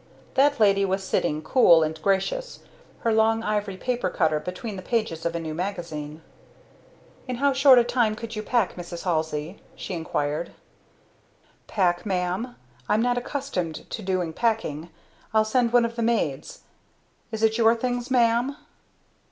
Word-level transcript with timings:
That 0.33 0.59
lady 0.59 0.83
was 0.83 1.03
sitting, 1.03 1.43
cool 1.43 1.83
and 1.83 2.01
gracious, 2.01 2.61
her 3.01 3.13
long 3.13 3.43
ivory 3.43 3.77
paper 3.77 4.09
cutter 4.09 4.39
between 4.39 4.75
the 4.75 4.81
pages 4.81 5.27
of 5.27 5.35
a 5.35 5.39
new 5.39 5.53
magazine. 5.53 6.23
"In 7.27 7.35
how 7.35 7.53
short 7.53 7.77
a 7.77 7.83
time 7.83 8.15
could 8.15 8.35
you 8.35 8.41
pack, 8.41 8.73
Mrs. 8.73 9.03
Halsey?" 9.03 9.61
she 9.75 9.93
inquired. 9.93 10.53
"Pack, 11.67 12.03
ma'am? 12.03 12.55
I'm 12.89 13.03
not 13.03 13.19
accustomed 13.19 13.87
to 13.91 14.01
doing 14.01 14.33
packing. 14.33 14.89
I'll 15.35 15.45
send 15.45 15.71
one 15.71 15.85
of 15.85 15.95
the 15.95 16.01
maids. 16.01 16.61
Is 17.31 17.43
it 17.43 17.59
your 17.59 17.75
things, 17.75 18.09
ma'am?" 18.09 18.57